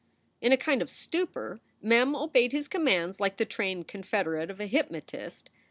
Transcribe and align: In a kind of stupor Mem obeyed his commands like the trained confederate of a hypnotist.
In 0.41 0.51
a 0.51 0.57
kind 0.57 0.81
of 0.81 0.89
stupor 0.89 1.59
Mem 1.79 2.15
obeyed 2.15 2.53
his 2.53 2.67
commands 2.67 3.19
like 3.19 3.37
the 3.37 3.45
trained 3.45 3.87
confederate 3.87 4.49
of 4.49 4.59
a 4.59 4.65
hypnotist. 4.65 5.51